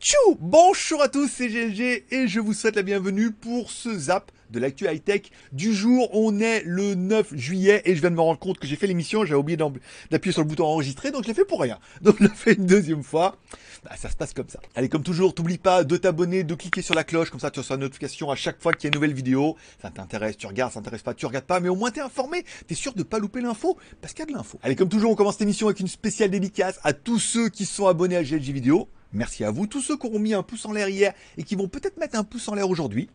[0.00, 0.36] Tchou!
[0.40, 4.58] Bonjour à tous, c'est GLG et je vous souhaite la bienvenue pour ce zap de
[4.58, 6.08] l'actu high-tech du jour.
[6.12, 8.86] On est le 9 juillet et je viens de me rendre compte que j'ai fait
[8.86, 9.56] l'émission, j'ai oublié
[10.10, 11.78] d'appuyer sur le bouton enregistrer, donc je l'ai fait pour rien.
[12.02, 13.36] Donc je l'ai fait une deuxième fois.
[13.84, 14.60] Bah, ça se passe comme ça.
[14.74, 17.60] Allez, comme toujours, t'oublie pas de t'abonner, de cliquer sur la cloche, comme ça tu
[17.60, 19.56] reçois une notification à chaque fois qu'il y a une nouvelle vidéo.
[19.80, 22.44] Ça t'intéresse, tu regardes, ça t'intéresse pas, tu regardes pas, mais au moins t'es informé,
[22.66, 24.58] t'es sûr de pas louper l'info, parce qu'il y a de l'info.
[24.62, 27.64] Allez, comme toujours, on commence cette émission avec une spéciale dédicace à tous ceux qui
[27.64, 28.88] sont abonnés à GLG Vidéo.
[29.12, 31.54] Merci à vous, tous ceux qui auront mis un pouce en l'air hier et qui
[31.54, 33.08] vont peut-être mettre un pouce en l'air aujourd'hui.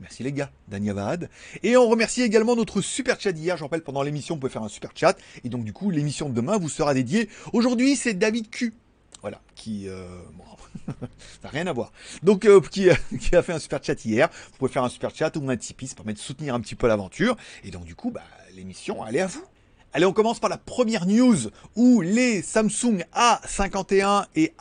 [0.00, 1.30] Merci les gars, Danyavad.
[1.62, 3.56] Et on remercie également notre super chat d'hier.
[3.56, 5.16] Je rappelle, pendant l'émission, vous pouvez faire un super chat.
[5.44, 7.28] Et donc, du coup, l'émission de demain vous sera dédiée.
[7.52, 8.74] Aujourd'hui, c'est David Q.
[9.22, 9.88] Voilà, qui...
[9.88, 10.06] Euh,
[10.88, 11.92] ça n'a rien à voir.
[12.22, 12.88] Donc, euh, qui,
[13.20, 14.28] qui, a fait un super chat hier.
[14.52, 16.74] Vous pouvez faire un super chat ou un Tipeee, ça permet de soutenir un petit
[16.74, 17.36] peu l'aventure.
[17.62, 18.22] Et donc, du coup, bah,
[18.54, 19.44] l'émission, elle est à vous.
[19.92, 21.36] Allez, on commence par la première news
[21.76, 24.52] où les Samsung A51 et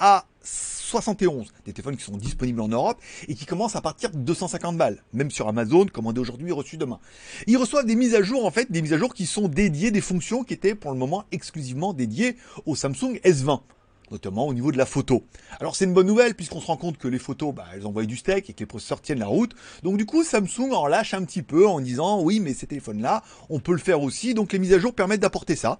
[0.99, 4.77] A71, des téléphones qui sont disponibles en Europe et qui commencent à partir de 250
[4.77, 6.99] balles, même sur Amazon, commandé aujourd'hui, reçu demain.
[7.47, 9.91] Ils reçoivent des mises à jour, en fait, des mises à jour qui sont dédiées,
[9.91, 13.61] des fonctions qui étaient pour le moment exclusivement dédiées au Samsung S20
[14.13, 15.25] notamment au niveau de la photo.
[15.59, 18.05] Alors c'est une bonne nouvelle puisqu'on se rend compte que les photos, bah, elles envoient
[18.05, 19.53] du steak et que les processeurs tiennent la route.
[19.81, 23.23] Donc du coup, Samsung en lâche un petit peu en disant oui, mais ces téléphones-là,
[23.49, 24.33] on peut le faire aussi.
[24.33, 25.79] Donc les mises à jour permettent d'apporter ça.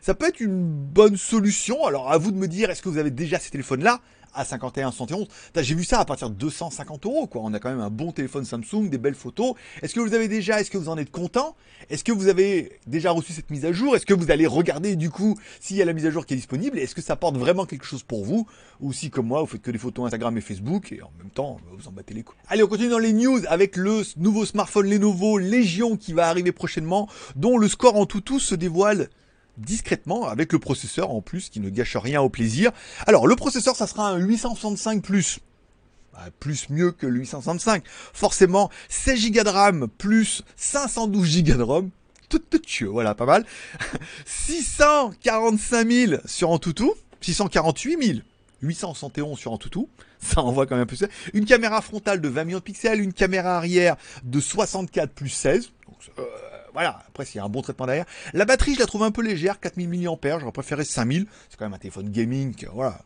[0.00, 1.84] Ça peut être une bonne solution.
[1.84, 4.00] Alors à vous de me dire, est-ce que vous avez déjà ces téléphones-là?
[4.34, 5.28] À 51, 71.
[5.56, 7.42] J'ai vu ça à partir de 250 euros, quoi.
[7.44, 9.54] On a quand même un bon téléphone Samsung, des belles photos.
[9.82, 11.56] Est-ce que vous avez déjà, est-ce que vous en êtes content?
[11.90, 13.96] Est-ce que vous avez déjà reçu cette mise à jour?
[13.96, 16.34] Est-ce que vous allez regarder, du coup, s'il y a la mise à jour qui
[16.34, 16.78] est disponible?
[16.78, 18.46] Est-ce que ça apporte vraiment quelque chose pour vous?
[18.80, 21.30] Ou si, comme moi, vous faites que des photos Instagram et Facebook et en même
[21.30, 22.38] temps, vous en battez les coups.
[22.48, 26.52] Allez, on continue dans les news avec le nouveau smartphone Lenovo Légion qui va arriver
[26.52, 29.08] prochainement, dont le score en tout tout se dévoile
[29.58, 32.70] discrètement avec le processeur en plus qui ne gâche rien au plaisir.
[33.06, 35.40] Alors le processeur ça sera un 865 plus.
[36.12, 37.84] Bah, plus mieux que le 865.
[38.12, 41.90] Forcément 16 Go de RAM plus 512 Go de ROM.
[42.28, 42.40] Tout,
[42.90, 43.44] voilà, pas mal.
[44.26, 46.84] 645 000 sur Antutu.
[47.20, 48.18] 648 000.
[48.62, 49.80] 871 sur Antutu.
[50.18, 51.06] Ça envoie quand même un ça.
[51.34, 55.72] Une caméra frontale de 20 millions de pixels, une caméra arrière de 64 plus 16.
[55.86, 56.24] Donc, euh,
[56.72, 58.06] voilà, après s'il y a un bon traitement derrière.
[58.32, 61.26] La batterie, je la trouve un peu légère, 4000 mAh, j'aurais préféré 5000.
[61.48, 63.00] C'est quand même un téléphone gaming, voilà,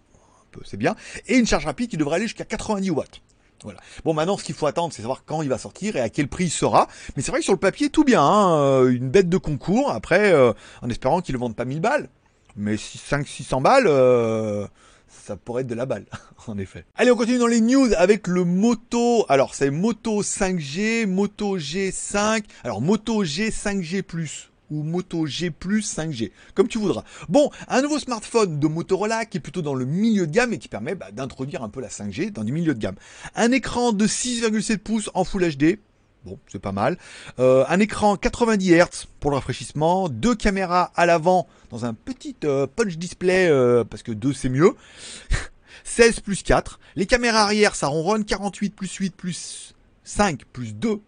[0.65, 0.95] c'est bien.
[1.27, 3.21] Et une charge rapide qui devrait aller jusqu'à 90 watts.
[3.63, 3.81] Voilà.
[4.05, 6.29] Bon, maintenant, ce qu'il faut attendre, c'est savoir quand il va sortir et à quel
[6.29, 6.89] prix il sera.
[7.17, 8.23] Mais c'est vrai que sur le papier, tout bien.
[8.23, 9.91] Hein, euh, une bête de concours.
[9.91, 10.53] Après, euh,
[10.83, 12.09] en espérant qu'il ne vende pas 1000 balles.
[12.57, 14.67] Mais 500-600 balles, euh,
[15.25, 16.07] ça pourrait être de la balle,
[16.47, 16.85] en effet.
[16.97, 19.25] Allez, on continue dans les news avec le Moto.
[19.29, 22.45] Alors, c'est Moto 5G, Moto G5.
[22.65, 24.03] Alors, Moto G5G+,
[24.71, 27.05] ou Moto G 5G, comme tu voudras.
[27.29, 30.59] Bon, un nouveau smartphone de Motorola qui est plutôt dans le milieu de gamme et
[30.59, 32.97] qui permet bah, d'introduire un peu la 5G dans du milieu de gamme.
[33.35, 35.79] Un écran de 6,7 pouces en Full HD,
[36.27, 36.99] Bon, c'est pas mal.
[37.39, 40.09] Euh, un écran 90 Hz pour le rafraîchissement.
[40.09, 44.49] Deux caméras à l'avant dans un petit euh, punch display euh, parce que deux c'est
[44.49, 44.75] mieux.
[45.85, 46.81] 16 plus 4.
[46.97, 48.25] Les caméras arrière, ça ronronne.
[48.25, 51.01] 48 plus 8 plus 5 plus 2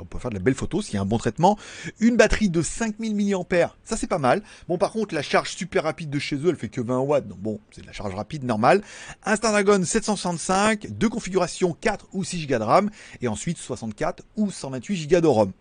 [0.00, 1.58] on peut faire de la belle photo s'il y a un bon traitement.
[2.00, 4.42] Une batterie de 5000 mAh, ça c'est pas mal.
[4.68, 7.28] Bon, par contre, la charge super rapide de chez eux, elle fait que 20 watts.
[7.28, 8.82] Donc bon, c'est de la charge rapide normale.
[9.24, 14.50] Un Snapdragon 765, deux configurations 4 ou 6 Go de RAM, et ensuite 64 ou
[14.50, 15.52] 128 Go de ROM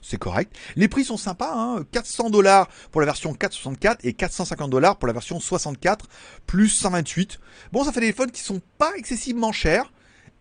[0.00, 0.56] c'est correct.
[0.74, 5.06] Les prix sont sympas, hein 400 dollars pour la version 464 et 450 dollars pour
[5.06, 6.06] la version 64
[6.46, 7.38] plus 128.
[7.72, 9.92] Bon, ça fait des téléphones qui sont pas excessivement chers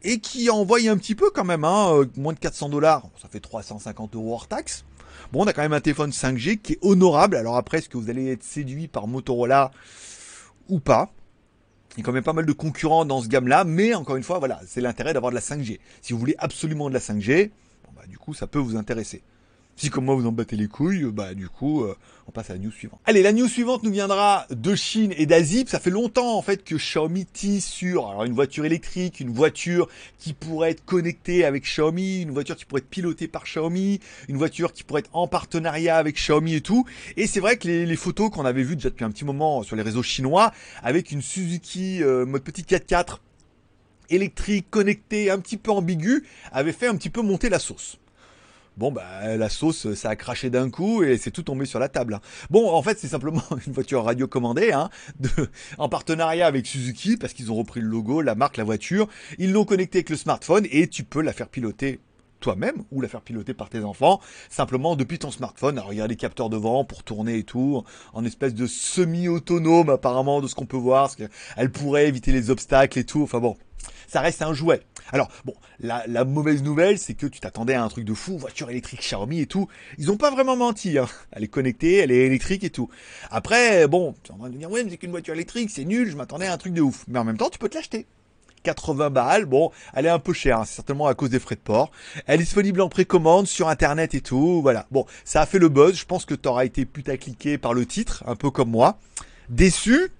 [0.03, 3.27] et qui envoie un petit peu quand même, hein, euh, moins de 400 dollars, ça
[3.27, 4.85] fait 350 euros hors taxe.
[5.31, 7.35] Bon, on a quand même un téléphone 5G qui est honorable.
[7.35, 9.71] Alors après, est-ce que vous allez être séduit par Motorola
[10.69, 11.11] ou pas?
[11.95, 14.23] Il y a quand même pas mal de concurrents dans ce gamme-là, mais encore une
[14.23, 15.79] fois, voilà, c'est l'intérêt d'avoir de la 5G.
[16.01, 17.49] Si vous voulez absolument de la 5G,
[17.85, 19.23] bon bah, du coup, ça peut vous intéresser.
[19.81, 21.97] Si comme moi vous en battez les couilles, bah du coup, euh,
[22.27, 22.99] on passe à la news suivante.
[23.05, 25.65] Allez, la news suivante nous viendra de Chine et d'Asie.
[25.67, 29.87] Ça fait longtemps en fait que Xiaomi tisse sur une voiture électrique, une voiture
[30.19, 34.37] qui pourrait être connectée avec Xiaomi, une voiture qui pourrait être pilotée par Xiaomi, une
[34.37, 36.85] voiture qui pourrait être en partenariat avec Xiaomi et tout.
[37.17, 39.75] Et c'est vrai que les, photos qu'on avait vues déjà depuis un petit moment sur
[39.75, 40.51] les réseaux chinois,
[40.83, 43.17] avec une Suzuki euh, mode petit 4x4
[44.11, 47.97] électrique connectée un petit peu ambiguë, avaient fait un petit peu monter la sauce.
[48.77, 51.89] Bon, bah, la sauce, ça a craché d'un coup et c'est tout tombé sur la
[51.89, 52.15] table.
[52.15, 52.21] Hein.
[52.49, 54.89] Bon, en fait, c'est simplement une voiture radio commandée, hein,
[55.19, 55.29] de,
[55.77, 59.07] en partenariat avec Suzuki, parce qu'ils ont repris le logo, la marque, la voiture.
[59.39, 61.99] Ils l'ont connecté avec le smartphone et tu peux la faire piloter
[62.41, 64.19] toi-même ou la faire piloter par tes enfants,
[64.49, 65.77] simplement depuis ton smartphone.
[65.77, 67.83] Alors il y a des capteurs devant pour tourner et tout,
[68.13, 72.49] en espèce de semi-autonome apparemment de ce qu'on peut voir, parce qu'elle pourrait éviter les
[72.49, 73.21] obstacles et tout.
[73.21, 73.55] Enfin bon,
[74.07, 74.81] ça reste un jouet.
[75.11, 78.69] Alors bon, la, mauvaise nouvelle, c'est que tu t'attendais à un truc de fou, voiture
[78.69, 79.67] électrique Xiaomi et tout.
[79.97, 80.97] Ils ont pas vraiment menti.
[80.97, 81.07] Hein.
[81.31, 82.89] Elle est connectée, elle est électrique et tout.
[83.29, 85.85] Après, bon, tu es en train de dire ouais, mais c'est qu'une voiture électrique, c'est
[85.85, 86.09] nul.
[86.09, 87.05] Je m'attendais à un truc de ouf.
[87.07, 88.05] Mais en même temps, tu peux te l'acheter.
[88.63, 89.45] 80 balles.
[89.45, 91.91] Bon, elle est un peu chère, hein, c'est certainement à cause des frais de port.
[92.25, 94.61] Elle est disponible en précommande sur internet et tout.
[94.61, 94.87] Voilà.
[94.91, 95.95] Bon, ça a fait le buzz.
[95.95, 98.97] Je pense que tu auras été putacliqué par le titre, un peu comme moi.
[99.49, 100.11] Déçu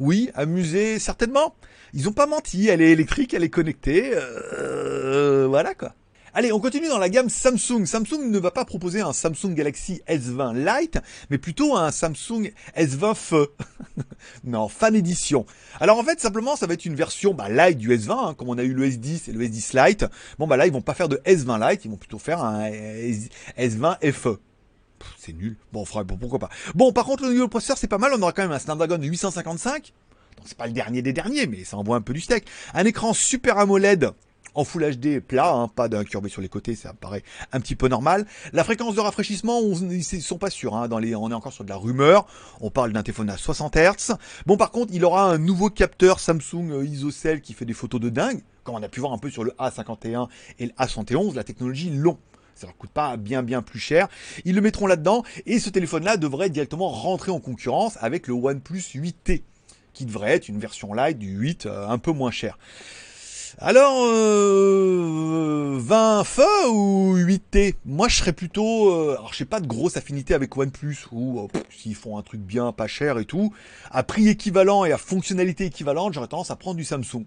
[0.00, 1.54] Oui, amusé, certainement.
[1.92, 2.68] Ils ont pas menti.
[2.68, 4.12] Elle est électrique, elle est connectée.
[4.14, 5.94] Euh, voilà quoi.
[6.36, 7.86] Allez, on continue dans la gamme Samsung.
[7.86, 10.98] Samsung ne va pas proposer un Samsung Galaxy S20 Lite,
[11.30, 13.52] mais plutôt un Samsung S20 Feu.
[14.44, 15.46] non, fan édition.
[15.78, 18.48] Alors en fait, simplement, ça va être une version bah, Lite du S20, hein, comme
[18.48, 20.06] on a eu le S10 et le S10 Lite.
[20.40, 22.68] Bon bah là, ils vont pas faire de S20 Lite, ils vont plutôt faire un
[23.56, 24.40] S20 FE
[25.18, 25.56] c'est nul.
[25.72, 26.50] Bon, pourquoi pas.
[26.74, 28.12] Bon, par contre, le niveau processeur, c'est pas mal.
[28.14, 29.92] On aura quand même un Snapdragon 855.
[30.36, 32.46] Donc, c'est pas le dernier des derniers, mais ça envoie un peu du steak.
[32.74, 34.12] Un écran Super AMOLED
[34.54, 37.22] en Full HD plat, hein, pas d'incurvé sur les côtés, ça paraît
[37.52, 38.26] un petit peu normal.
[38.52, 41.52] La fréquence de rafraîchissement, on, ils sont pas sûrs, hein, dans les, on est encore
[41.52, 42.26] sur de la rumeur.
[42.60, 44.14] On parle d'un téléphone à 60 Hz.
[44.46, 48.00] Bon, par contre, il aura un nouveau capteur Samsung euh, ISOCELL qui fait des photos
[48.00, 50.28] de dingue, comme on a pu voir un peu sur le A51
[50.58, 52.18] et le A71, la technologie long
[52.54, 54.08] ça leur coûte pas bien bien plus cher.
[54.44, 58.82] Ils le mettront là-dedans et ce téléphone-là devrait directement rentrer en concurrence avec le OnePlus
[58.94, 59.42] 8T
[59.92, 62.58] qui devrait être une version light du 8 euh, un peu moins cher.
[63.58, 68.90] Alors, euh, 20 feux ou 8T Moi, je serais plutôt...
[68.90, 72.22] Euh, alors, je sais pas de grosse affinité avec OnePlus, ou euh, s'ils font un
[72.22, 73.52] truc bien, pas cher et tout,
[73.92, 77.24] à prix équivalent et à fonctionnalité équivalente, j'aurais tendance à prendre du Samsung.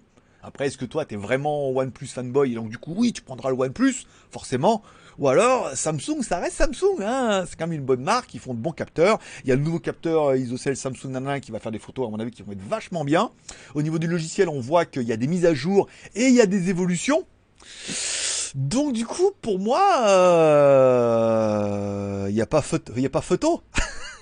[0.48, 3.22] Après, est-ce que toi, tu es vraiment OnePlus fanboy, et donc du coup, oui, tu
[3.22, 4.82] prendras le OnePlus, forcément,
[5.20, 7.02] ou alors, Samsung, ça reste Samsung.
[7.02, 8.34] Hein c'est quand même une bonne marque.
[8.36, 9.20] Ils font de bons capteurs.
[9.44, 12.08] Il y a le nouveau capteur euh, ISOCELL Samsung Nana qui va faire des photos,
[12.08, 13.32] à mon avis, qui vont être vachement bien.
[13.74, 16.36] Au niveau du logiciel, on voit qu'il y a des mises à jour et il
[16.36, 17.26] y a des évolutions.
[18.54, 21.48] Donc du coup, pour moi, euh,
[22.30, 22.94] il n'y a pas photo.
[22.96, 23.64] Il a pas photo.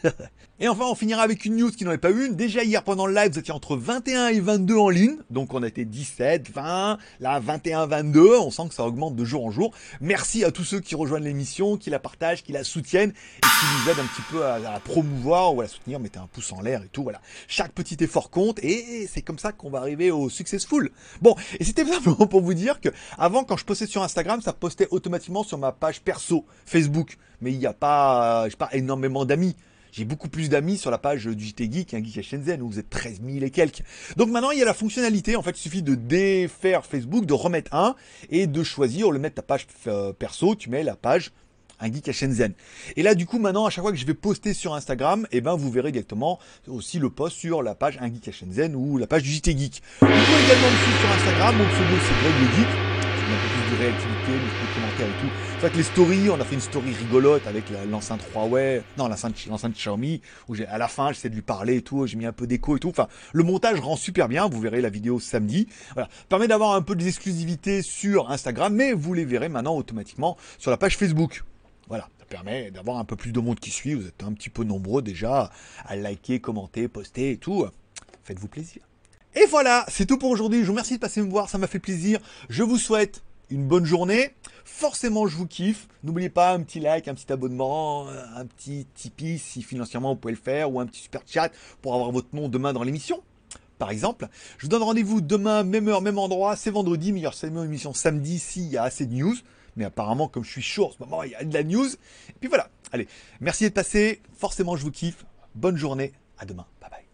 [0.58, 2.38] Et enfin, on finira avec une news qui n'en est pas une.
[2.38, 5.18] Déjà hier pendant le live, vous étiez entre 21 et 22 en ligne.
[5.30, 8.38] Donc on été 17, 20, là 21, 22.
[8.38, 9.74] On sent que ça augmente de jour en jour.
[10.00, 13.66] Merci à tous ceux qui rejoignent l'émission, qui la partagent, qui la soutiennent et qui
[13.84, 16.00] nous aident un petit peu à, la promouvoir ou à la soutenir.
[16.00, 17.04] Mettez un pouce en l'air et tout.
[17.04, 17.20] Voilà.
[17.50, 20.90] Chaque petit effort compte et c'est comme ça qu'on va arriver au successful.
[21.22, 22.88] Bon, et c'était simplement pour vous dire que
[23.18, 27.18] avant, quand je postais sur Instagram, ça postait automatiquement sur ma page perso Facebook.
[27.42, 29.58] Mais il n'y a pas, je pas, énormément d'amis.
[29.96, 32.70] J'ai beaucoup plus d'amis sur la page du JT Geek qu'un Geek à Shenzhen où
[32.70, 33.82] vous êtes 13 000 et quelques.
[34.18, 35.38] Donc maintenant, il y a la fonctionnalité.
[35.38, 37.96] En fait, il suffit de défaire Facebook, de remettre un
[38.30, 41.32] et de choisir, de mettre ta page euh, perso, tu mets la page
[41.80, 42.54] un geek à Shenzhen.
[42.98, 45.40] Et là, du coup, maintenant, à chaque fois que je vais poster sur Instagram, eh
[45.40, 48.98] ben, vous verrez directement aussi le post sur la page un geek à Shenzhen ou
[48.98, 49.82] la page du JT Geek.
[50.02, 51.56] Vous pouvez également me suivre sur Instagram.
[51.56, 52.95] Mon pseudo, c'est Greg le Geek
[53.34, 55.34] un peu plus de réactivité, de commentaires et tout.
[55.54, 59.08] C'est vrai que les stories, on a fait une story rigolote avec l'enceinte Huawei, non,
[59.08, 62.26] l'enceinte Xiaomi, où j'ai, à la fin, j'essaie de lui parler et tout, j'ai mis
[62.26, 62.90] un peu d'écho et tout.
[62.90, 65.68] Enfin, le montage rend super bien, vous verrez la vidéo samedi.
[65.94, 66.10] Voilà.
[66.30, 70.78] Permet d'avoir un peu d'exclusivité sur Instagram, mais vous les verrez maintenant automatiquement sur la
[70.78, 71.44] page Facebook.
[71.88, 73.94] Voilà, ça permet d'avoir un peu plus de monde qui suit.
[73.94, 75.52] Vous êtes un petit peu nombreux déjà
[75.86, 77.66] à liker, commenter, poster et tout.
[78.24, 78.82] Faites-vous plaisir.
[79.36, 80.62] Et voilà, c'est tout pour aujourd'hui.
[80.62, 82.20] Je vous remercie de passer me voir, ça m'a fait plaisir.
[82.48, 84.36] Je vous souhaite une bonne journée.
[84.64, 85.88] Forcément, je vous kiffe.
[86.04, 90.34] N'oubliez pas un petit like, un petit abonnement, un petit Tipeee si financièrement vous pouvez
[90.34, 91.50] le faire, ou un petit super chat
[91.82, 93.22] pour avoir votre nom demain dans l'émission.
[93.78, 96.56] Par exemple, je vous donne rendez-vous demain, même heure, même endroit.
[96.56, 99.36] C'est vendredi, meilleure émission samedi s'il y a assez de news.
[99.76, 101.88] Mais apparemment, comme je suis chaud en ce moment, il y a de la news.
[102.30, 102.70] Et puis voilà.
[102.92, 103.08] Allez,
[103.42, 104.22] merci d'être passé.
[104.38, 105.26] Forcément, je vous kiffe.
[105.54, 106.14] Bonne journée.
[106.38, 106.66] À demain.
[106.82, 107.05] Bye bye.